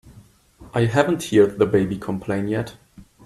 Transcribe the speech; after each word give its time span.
I 0.73 0.85
haven't 0.85 1.25
heard 1.25 1.59
the 1.59 1.67
baby 1.67 1.95
complain 1.95 2.47
yet. 2.47 2.75